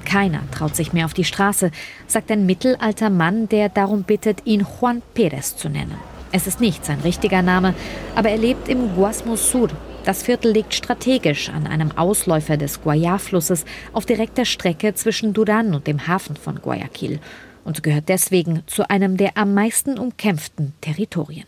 Keiner 0.06 0.42
traut 0.52 0.76
sich 0.76 0.94
mehr 0.94 1.06
auf 1.06 1.14
die 1.14 1.26
Straße, 1.26 1.72
sagt 2.08 2.32
ein 2.32 2.46
mittelalter 2.46 3.10
Mann, 3.10 3.50
der 3.50 3.70
darum 3.70 4.04
bittet, 4.04 4.44
ihn 4.46 4.66
Juan 4.80 5.02
Pérez 5.16 5.58
zu 5.58 5.68
nennen. 5.68 5.96
Es 6.32 6.48
ist 6.48 6.62
nicht 6.62 6.86
sein 6.86 7.00
richtiger 7.02 7.42
Name, 7.42 7.74
aber 8.16 8.30
er 8.30 8.38
lebt 8.38 8.70
im 8.70 8.96
Guasmos 8.96 9.52
Sur. 9.52 9.70
Das 10.04 10.24
Viertel 10.24 10.52
liegt 10.52 10.74
strategisch 10.74 11.50
an 11.50 11.66
einem 11.66 11.92
Ausläufer 11.92 12.58
des 12.58 12.82
Guayá-Flusses 12.84 13.66
auf 13.92 14.06
direkter 14.06 14.46
Strecke 14.46 14.94
zwischen 14.94 15.34
Duran 15.34 15.74
und 15.74 15.88
dem 15.88 16.08
Hafen 16.08 16.36
von 16.36 16.62
Guayaquil 16.62 17.20
und 17.64 17.84
gehört 17.84 18.10
deswegen 18.10 18.64
zu 18.68 18.90
einem 18.90 19.18
der 19.18 19.38
am 19.38 19.54
meisten 19.54 19.98
umkämpften 19.98 20.74
Territorien. 20.82 21.46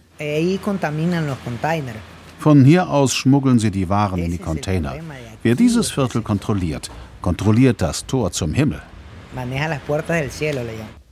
Von 2.39 2.65
hier 2.65 2.89
aus 2.89 3.15
schmuggeln 3.15 3.59
sie 3.59 3.71
die 3.71 3.89
Waren 3.89 4.19
in 4.19 4.31
die 4.31 4.37
Container. 4.37 4.95
Wer 5.43 5.55
dieses 5.55 5.91
Viertel 5.91 6.21
kontrolliert, 6.21 6.89
kontrolliert 7.27 7.81
das 7.81 8.05
Tor 8.05 8.31
zum 8.31 8.53
Himmel. 8.53 8.81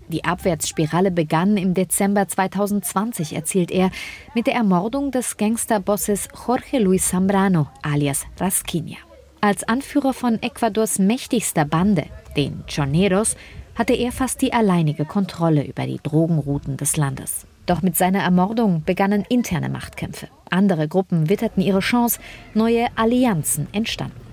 Die 0.07 0.23
Abwärtsspirale 0.23 1.11
begann 1.11 1.57
im 1.57 1.73
Dezember 1.73 2.25
2020, 2.25 3.35
erzählt 3.35 3.69
er, 3.69 3.91
mit 4.33 4.47
der 4.47 4.53
Ermordung 4.53 5.11
des 5.11 5.35
Gangsterbosses 5.35 6.29
Jorge 6.47 6.79
Luis 6.79 7.09
Zambrano 7.09 7.67
alias 7.81 8.23
Rasquinia. 8.39 8.95
Als 9.41 9.67
Anführer 9.67 10.13
von 10.13 10.41
Ecuadors 10.41 10.99
mächtigster 10.99 11.65
Bande, 11.65 12.05
den 12.37 12.63
Choneros, 12.73 13.35
hatte 13.75 13.93
er 13.93 14.13
fast 14.13 14.41
die 14.41 14.53
alleinige 14.53 15.03
Kontrolle 15.03 15.65
über 15.65 15.85
die 15.85 15.99
Drogenrouten 16.01 16.77
des 16.77 16.95
Landes. 16.95 17.45
Doch 17.65 17.81
mit 17.81 17.97
seiner 17.97 18.19
Ermordung 18.19 18.83
begannen 18.85 19.25
interne 19.27 19.67
Machtkämpfe. 19.67 20.29
Andere 20.49 20.87
Gruppen 20.87 21.27
witterten 21.29 21.61
ihre 21.61 21.81
Chance, 21.81 22.21
neue 22.53 22.87
Allianzen 22.95 23.67
entstanden. 23.73 24.24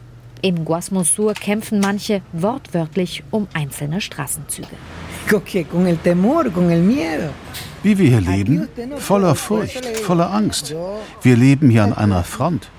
Im 0.45 0.65
Guasmosur 0.65 1.35
kämpfen 1.35 1.79
manche 1.79 2.21
wortwörtlich 2.33 3.23
um 3.31 3.47
einzelne 3.55 4.01
Straßenzüge. 4.01 4.67
Wie 7.85 7.97
wir 7.97 8.09
hier 8.09 8.21
leben? 8.21 8.69
Voller 8.99 9.37
Furcht, 9.37 9.87
voller 9.99 10.33
Angst. 10.33 10.75
Wir 11.23 11.37
leben 11.37 11.71
hier 11.71 11.85
an 11.85 11.93
einer 11.93 12.25
Front. 12.25 12.71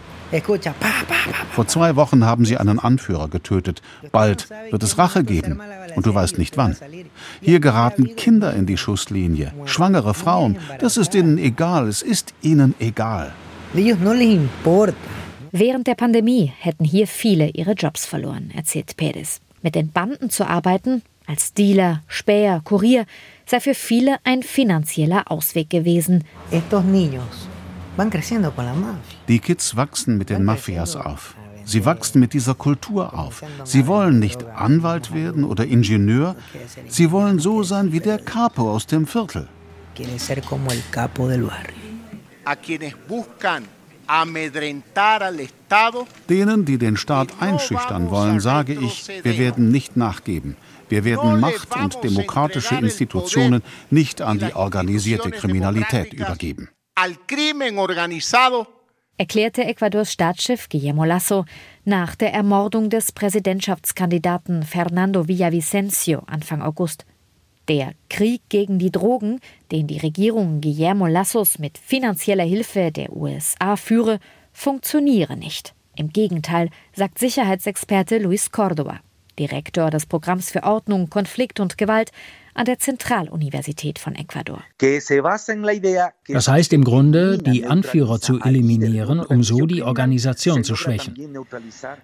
Vor 1.51 1.65
zwei 1.67 1.95
Wochen 1.95 2.25
haben 2.25 2.43
sie 2.43 2.57
einen 2.57 2.79
Anführer 2.79 3.29
getötet. 3.29 3.81
Bald 4.11 4.49
wird 4.69 4.83
es 4.83 4.97
Rache 4.97 5.23
geben. 5.23 5.61
Und 5.95 6.05
du 6.05 6.13
weißt 6.13 6.37
nicht 6.37 6.57
wann. 6.57 6.75
Hier 7.39 7.61
geraten 7.61 8.17
Kinder 8.17 8.53
in 8.53 8.65
die 8.65 8.77
Schusslinie, 8.77 9.53
schwangere 9.65 10.13
Frauen. 10.13 10.57
Das 10.79 10.97
ist 10.97 11.15
ihnen 11.15 11.37
egal. 11.37 11.87
Es 11.87 12.01
ist 12.01 12.33
ihnen 12.41 12.75
egal. 12.79 13.31
Während 15.55 15.85
der 15.85 15.93
Pandemie 15.93 16.51
hätten 16.57 16.83
hier 16.83 17.05
viele 17.05 17.47
ihre 17.49 17.73
Jobs 17.73 18.07
verloren, 18.07 18.49
erzählt 18.55 18.97
Perez. 18.97 19.39
Mit 19.61 19.75
den 19.75 19.91
Banden 19.91 20.31
zu 20.31 20.47
arbeiten, 20.47 21.03
als 21.27 21.53
Dealer, 21.53 22.01
Späher, 22.07 22.61
Kurier, 22.63 23.05
sei 23.45 23.59
für 23.59 23.75
viele 23.75 24.17
ein 24.23 24.41
finanzieller 24.41 25.29
Ausweg 25.29 25.69
gewesen. 25.69 26.23
Die 29.27 29.39
Kids 29.39 29.75
wachsen 29.75 30.17
mit 30.17 30.31
den 30.31 30.43
Mafias 30.43 30.95
auf. 30.95 31.35
Sie 31.65 31.85
wachsen 31.85 32.19
mit 32.19 32.33
dieser 32.33 32.55
Kultur 32.55 33.13
auf. 33.13 33.43
Sie 33.63 33.85
wollen 33.85 34.17
nicht 34.17 34.43
Anwalt 34.43 35.13
werden 35.13 35.43
oder 35.43 35.67
Ingenieur. 35.67 36.35
Sie 36.87 37.11
wollen 37.11 37.37
so 37.37 37.61
sein 37.61 37.91
wie 37.91 37.99
der 37.99 38.17
Capo 38.17 38.71
aus 38.71 38.87
dem 38.87 39.05
Viertel. 39.05 39.47
A 42.45 42.55
quienes 42.55 42.93
buscan 43.07 43.63
Denen, 46.29 46.65
die 46.65 46.77
den 46.77 46.97
Staat 46.97 47.29
einschüchtern 47.39 48.11
wollen, 48.11 48.39
sage 48.39 48.73
ich, 48.73 49.07
wir 49.23 49.37
werden 49.37 49.69
nicht 49.69 49.97
nachgeben. 49.97 50.55
Wir 50.89 51.05
werden 51.05 51.39
Macht 51.39 51.75
und 51.75 52.03
demokratische 52.03 52.75
Institutionen 52.75 53.63
nicht 53.89 54.21
an 54.21 54.39
die 54.39 54.53
organisierte 54.53 55.31
Kriminalität 55.31 56.13
übergeben. 56.13 56.69
erklärte 59.17 59.63
Ecuadors 59.63 60.11
Staatschef 60.11 60.69
Guillermo 60.69 61.03
Lasso 61.03 61.45
nach 61.85 62.15
der 62.15 62.33
Ermordung 62.33 62.89
des 62.89 63.11
Präsidentschaftskandidaten 63.11 64.63
Fernando 64.63 65.27
Villavicencio 65.27 66.23
Anfang 66.27 66.61
August. 66.61 67.05
Der 67.69 67.93
Krieg 68.09 68.41
gegen 68.49 68.77
die 68.77 68.91
Drogen, 68.91 69.39
den 69.71 69.87
die 69.87 69.97
Regierung 69.97 70.59
Guillermo 70.59 71.07
Lassos 71.07 71.59
mit 71.59 71.77
finanzieller 71.77 72.43
Hilfe 72.43 72.91
der 72.91 73.15
USA 73.15 73.77
führe, 73.77 74.19
funktioniere 74.51 75.37
nicht. 75.37 75.73
Im 75.95 76.09
Gegenteil, 76.09 76.69
sagt 76.93 77.19
Sicherheitsexperte 77.19 78.17
Luis 78.17 78.51
Córdoba, 78.51 78.97
Direktor 79.39 79.91
des 79.91 80.05
Programms 80.05 80.51
für 80.51 80.63
Ordnung, 80.63 81.09
Konflikt 81.09 81.61
und 81.61 81.77
Gewalt 81.77 82.11
an 82.53 82.65
der 82.65 82.79
Zentraluniversität 82.79 83.99
von 83.99 84.15
Ecuador. 84.15 84.63
Das 86.27 86.47
heißt 86.47 86.73
im 86.73 86.83
Grunde, 86.83 87.37
die 87.37 87.65
Anführer 87.65 88.19
zu 88.19 88.39
eliminieren, 88.39 89.19
um 89.19 89.43
so 89.43 89.65
die 89.65 89.83
Organisation 89.83 90.63
zu 90.63 90.75
schwächen. 90.75 91.15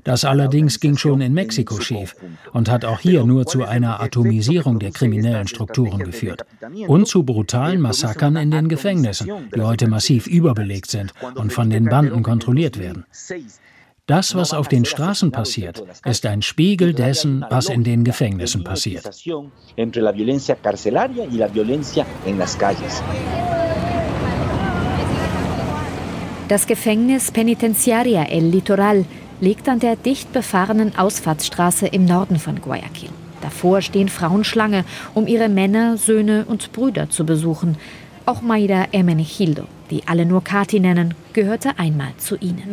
Das 0.04 0.26
allerdings 0.26 0.80
ging 0.80 0.98
schon 0.98 1.22
in 1.22 1.34
Mexiko 1.34 1.80
schief 1.80 2.16
und 2.54 2.70
hat 2.70 2.86
auch 2.86 3.00
hier 3.00 3.26
nur 3.26 3.46
zu 3.46 3.64
einer 3.64 4.02
Atomisierung 4.02 4.80
der 4.80 4.92
kriminellen 4.92 5.48
Strukturen 5.48 6.00
geführt 6.00 6.46
und 6.88 7.08
zu 7.08 7.24
brutalen 7.24 7.82
Massakern 7.82 8.36
in 8.36 8.52
den 8.52 8.70
Gefängnissen, 8.70 9.30
die 9.56 9.62
heute 9.62 9.88
massiv 9.88 10.28
überbelegt 10.28 10.90
sind 10.92 11.14
und 11.36 11.54
von 11.54 11.70
den 11.70 11.86
Banden 11.86 12.24
kontrolliert 12.24 12.80
werden. 12.80 13.06
Das, 14.10 14.34
was 14.34 14.56
auf 14.56 14.68
den 14.68 14.86
Straßen 14.86 15.32
passiert, 15.32 15.84
ist 16.04 16.26
ein 16.26 16.42
Spiegel 16.42 16.96
dessen, 16.96 17.46
was 17.48 17.70
in 17.70 17.84
den 17.84 18.04
Gefängnissen 18.04 18.64
passiert. 18.64 19.06
Das 26.48 26.66
Gefängnis 26.66 27.32
Penitenciaria 27.32 28.24
El 28.24 28.46
Litoral 28.46 29.06
liegt 29.42 29.70
an 29.70 29.80
der 29.80 29.96
dicht 29.96 30.34
befahrenen 30.34 30.98
Ausfahrtsstraße 30.98 31.86
im 31.86 32.06
Norden 32.06 32.40
von 32.40 32.60
Guayaquil. 32.60 33.12
Davor 33.42 33.84
stehen 33.84 34.10
Frauen 34.10 34.44
Schlange, 34.44 34.86
um 35.14 35.28
ihre 35.28 35.50
Männer, 35.50 35.98
Söhne 35.98 36.46
und 36.48 36.72
Brüder 36.74 37.12
zu 37.12 37.28
besuchen. 37.28 37.78
Auch 38.26 38.42
Maida 38.42 38.88
Hermenegildo, 38.92 39.66
die 39.92 40.08
alle 40.08 40.26
nur 40.26 40.44
Kati 40.44 40.80
nennen, 40.80 41.14
gehörte 41.40 41.80
einmal 41.80 42.12
zu 42.18 42.36
ihnen. 42.36 42.70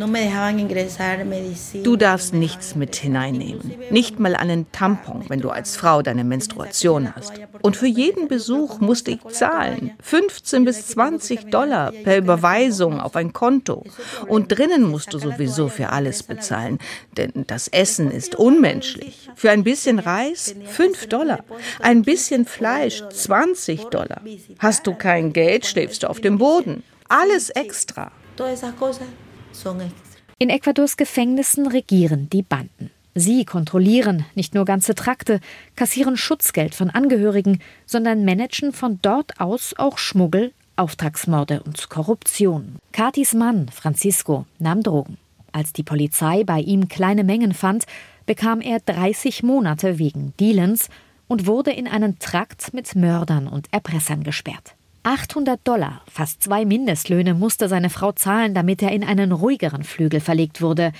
Du 1.83 1.95
darfst 1.95 2.33
nichts 2.33 2.75
mit 2.75 2.97
hineinnehmen. 2.97 3.71
Nicht 3.91 4.19
mal 4.19 4.35
einen 4.35 4.69
Tampon, 4.73 5.23
wenn 5.29 5.39
du 5.39 5.51
als 5.51 5.77
Frau 5.77 6.01
deine 6.01 6.25
Menstruation 6.25 7.15
hast. 7.15 7.31
Und 7.61 7.77
für 7.77 7.87
jeden 7.87 8.27
Besuch 8.27 8.81
musste 8.81 9.11
ich 9.11 9.25
zahlen. 9.29 9.91
15 10.01 10.65
bis 10.65 10.87
20 10.87 11.49
Dollar 11.49 11.93
per 11.93 12.17
Überweisung 12.17 12.99
auf 12.99 13.15
ein 13.15 13.31
Konto. 13.31 13.85
Und 14.27 14.49
drinnen 14.49 14.83
musst 14.83 15.13
du 15.13 15.19
sowieso 15.19 15.69
für 15.69 15.93
alles 15.93 16.23
bezahlen. 16.23 16.79
Denn 17.15 17.45
das 17.47 17.69
Essen 17.69 18.11
ist 18.11 18.35
unmenschlich. 18.35 19.29
Für 19.35 19.51
ein 19.51 19.63
bisschen 19.63 19.97
Reis 19.97 20.55
5 20.65 21.07
Dollar. 21.07 21.45
Ein 21.79 22.01
bisschen 22.01 22.45
Fleisch 22.45 23.01
20 23.13 23.85
Dollar. 23.85 24.19
Hast 24.59 24.85
du 24.87 24.93
kein 24.93 25.31
Geld, 25.31 25.65
schläfst 25.65 26.03
du 26.03 26.09
auf 26.09 26.19
dem 26.19 26.37
Boden. 26.37 26.83
Alles 27.07 27.49
extra. 27.49 28.11
In 30.39 30.49
Ecuadors 30.49 30.97
Gefängnissen 30.97 31.67
regieren 31.67 32.29
die 32.29 32.43
Banden. 32.43 32.91
Sie 33.15 33.45
kontrollieren 33.45 34.25
nicht 34.35 34.53
nur 34.53 34.63
ganze 34.63 34.93
Trakte, 34.93 35.39
kassieren 35.75 36.17
Schutzgeld 36.17 36.75
von 36.75 36.91
Angehörigen, 36.91 37.59
sondern 37.87 38.23
managen 38.23 38.73
von 38.73 38.99
dort 39.01 39.39
aus 39.39 39.73
auch 39.77 39.97
Schmuggel, 39.97 40.53
Auftragsmorde 40.75 41.63
und 41.63 41.89
Korruption. 41.89 42.75
Katis 42.91 43.33
Mann, 43.33 43.69
Francisco, 43.69 44.45
nahm 44.59 44.83
Drogen. 44.83 45.17
Als 45.51 45.73
die 45.73 45.81
Polizei 45.81 46.43
bei 46.43 46.59
ihm 46.59 46.87
kleine 46.87 47.23
Mengen 47.23 47.55
fand, 47.55 47.85
bekam 48.27 48.61
er 48.61 48.79
30 48.81 49.41
Monate 49.41 49.97
wegen 49.97 50.33
Dealens 50.39 50.89
und 51.27 51.47
wurde 51.47 51.71
in 51.71 51.87
einen 51.87 52.19
Trakt 52.19 52.71
mit 52.75 52.95
Mördern 52.95 53.47
und 53.47 53.67
Erpressern 53.73 54.23
gesperrt. 54.23 54.76
800 55.07 55.65
Dollar, 55.65 56.01
fast 56.11 56.43
zwei 56.43 56.65
Mindestlöhne, 56.65 57.33
musste 57.33 57.69
seine 57.69 57.89
Frau 57.89 58.11
zahlen, 58.11 58.53
damit 58.53 58.81
er 58.81 58.91
in 58.91 59.05
einen 59.05 59.31
ruhigeren 59.31 59.85
Flügel 59.85 60.19
verlegt 60.19 60.61
wurde. 60.61 60.91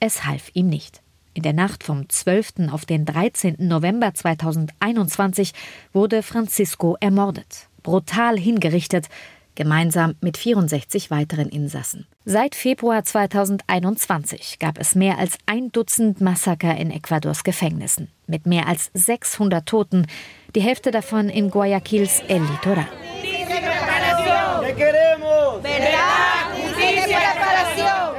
Es 0.00 0.24
half 0.24 0.50
ihm 0.54 0.68
nicht. 0.68 1.00
In 1.32 1.44
der 1.44 1.52
Nacht 1.52 1.84
vom 1.84 2.08
12. 2.08 2.72
auf 2.72 2.86
den 2.86 3.04
13. 3.04 3.54
November 3.60 4.12
2021 4.12 5.52
wurde 5.92 6.24
Francisco 6.24 6.96
ermordet, 6.98 7.68
brutal 7.84 8.36
hingerichtet, 8.36 9.06
gemeinsam 9.54 10.16
mit 10.20 10.38
64 10.38 11.12
weiteren 11.12 11.48
Insassen. 11.48 12.08
Seit 12.24 12.56
Februar 12.56 13.04
2021 13.04 14.58
gab 14.58 14.76
es 14.76 14.96
mehr 14.96 15.18
als 15.18 15.38
ein 15.46 15.70
Dutzend 15.70 16.20
Massaker 16.20 16.76
in 16.76 16.90
Ecuadors 16.90 17.44
Gefängnissen, 17.44 18.08
mit 18.26 18.46
mehr 18.46 18.66
als 18.66 18.90
600 18.94 19.64
Toten, 19.66 20.08
die 20.56 20.62
Hälfte 20.62 20.90
davon 20.90 21.28
in 21.28 21.48
Guayaquils 21.48 22.24
El 22.26 22.42
Litoral. 22.42 22.88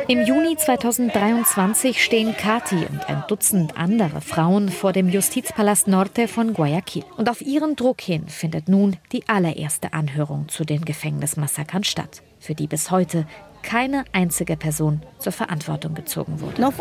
Im 0.09 0.21
Juni 0.21 0.55
2023 0.55 2.01
stehen 2.01 2.37
Kati 2.37 2.85
und 2.89 3.09
ein 3.09 3.25
Dutzend 3.27 3.77
andere 3.77 4.21
Frauen 4.21 4.69
vor 4.69 4.93
dem 4.93 5.09
Justizpalast 5.09 5.89
Norte 5.89 6.29
von 6.29 6.53
Guayaquil. 6.53 7.03
Und 7.17 7.29
auf 7.29 7.41
ihren 7.41 7.75
Druck 7.75 7.99
hin 7.99 8.29
findet 8.29 8.69
nun 8.69 8.95
die 9.11 9.27
allererste 9.27 9.91
Anhörung 9.91 10.47
zu 10.47 10.63
den 10.63 10.85
Gefängnismassakern 10.85 11.83
statt, 11.83 12.23
für 12.39 12.55
die 12.55 12.67
bis 12.67 12.89
heute 12.89 13.27
keine 13.63 14.05
einzige 14.13 14.55
Person 14.55 15.01
zur 15.19 15.33
Verantwortung 15.33 15.93
gezogen 15.93 16.39
wurde. 16.39 16.71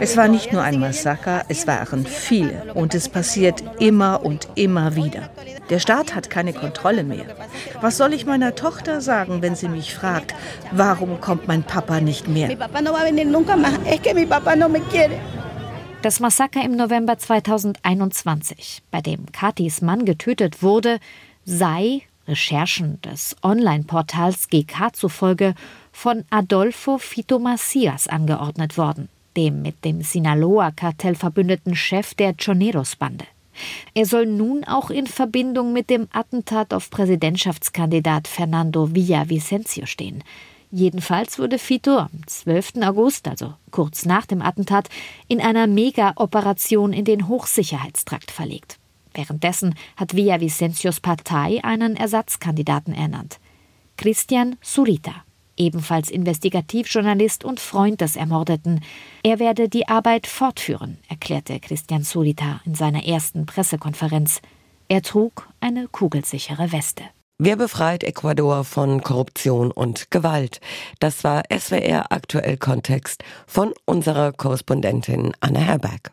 Es 0.00 0.16
war 0.16 0.28
nicht 0.28 0.52
nur 0.54 0.62
ein 0.62 0.80
Massaker, 0.80 1.44
es 1.48 1.66
waren 1.66 2.06
viele 2.06 2.72
und 2.72 2.94
es 2.94 3.10
passiert 3.10 3.62
immer 3.78 4.24
und 4.24 4.48
immer 4.54 4.96
wieder. 4.96 5.28
Der 5.68 5.80
Staat 5.80 6.14
hat 6.14 6.30
keine 6.30 6.54
Kontrolle 6.54 7.04
mehr. 7.04 7.26
Was 7.80 7.96
soll 7.96 8.12
ich 8.12 8.26
meiner 8.26 8.54
Tochter 8.54 9.00
sagen, 9.00 9.42
wenn 9.42 9.54
sie 9.54 9.68
mich 9.68 9.94
fragt, 9.94 10.34
warum 10.72 11.20
kommt 11.20 11.48
mein 11.48 11.62
Papa 11.62 12.00
nicht 12.00 12.28
mehr? 12.28 12.48
Das 16.02 16.20
Massaker 16.20 16.64
im 16.64 16.76
November 16.76 17.18
2021, 17.18 18.82
bei 18.90 19.00
dem 19.00 19.32
Katis 19.32 19.82
Mann 19.82 20.04
getötet 20.04 20.62
wurde, 20.62 21.00
sei 21.44 22.02
Recherchen 22.28 23.00
des 23.02 23.34
Online-Portals 23.42 24.48
GK 24.48 24.92
zufolge 24.92 25.54
von 25.90 26.24
Adolfo 26.30 26.98
Fito 26.98 27.38
Macias 27.38 28.06
angeordnet 28.06 28.78
worden, 28.78 29.08
dem 29.36 29.62
mit 29.62 29.84
dem 29.84 30.02
Sinaloa-Kartell 30.02 31.16
verbündeten 31.16 31.74
Chef 31.74 32.14
der 32.14 32.34
Choneros-Bande. 32.34 33.24
Er 33.94 34.06
soll 34.06 34.26
nun 34.26 34.64
auch 34.64 34.90
in 34.90 35.06
Verbindung 35.06 35.72
mit 35.72 35.90
dem 35.90 36.08
Attentat 36.12 36.72
auf 36.74 36.90
Präsidentschaftskandidat 36.90 38.28
Fernando 38.28 38.94
Villavicencio 38.94 39.86
stehen. 39.86 40.22
Jedenfalls 40.70 41.38
wurde 41.38 41.58
Fito 41.58 41.96
am 41.96 42.10
12. 42.26 42.82
August, 42.82 43.26
also 43.26 43.54
kurz 43.70 44.04
nach 44.04 44.26
dem 44.26 44.42
Attentat, 44.42 44.88
in 45.26 45.40
einer 45.40 45.66
Mega-Operation 45.66 46.92
in 46.92 47.06
den 47.06 47.26
Hochsicherheitstrakt 47.26 48.30
verlegt. 48.30 48.78
Währenddessen 49.14 49.74
hat 49.96 50.14
Villavicencios 50.14 51.00
Partei 51.00 51.64
einen 51.64 51.96
Ersatzkandidaten 51.96 52.92
ernannt. 52.92 53.40
Christian 53.96 54.56
Surita, 54.62 55.24
ebenfalls 55.58 56.10
Investigativjournalist 56.10 57.44
und 57.44 57.60
Freund 57.60 58.00
des 58.00 58.16
Ermordeten. 58.16 58.80
Er 59.22 59.38
werde 59.38 59.68
die 59.68 59.88
Arbeit 59.88 60.26
fortführen, 60.26 60.98
erklärte 61.08 61.60
Christian 61.60 62.04
Surita 62.04 62.60
in 62.64 62.74
seiner 62.74 63.06
ersten 63.06 63.46
Pressekonferenz. 63.46 64.40
Er 64.88 65.02
trug 65.02 65.48
eine 65.60 65.88
kugelsichere 65.88 66.72
Weste. 66.72 67.04
Wer 67.40 67.54
befreit 67.54 68.02
Ecuador 68.02 68.64
von 68.64 69.00
Korruption 69.00 69.70
und 69.70 70.10
Gewalt? 70.10 70.60
Das 70.98 71.22
war 71.22 71.44
SWR 71.56 72.10
aktuell 72.10 72.56
Kontext 72.56 73.22
von 73.46 73.72
unserer 73.84 74.32
Korrespondentin 74.32 75.32
Anna 75.38 75.60
Herberg. 75.60 76.00